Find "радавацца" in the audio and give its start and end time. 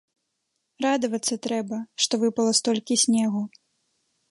0.85-1.33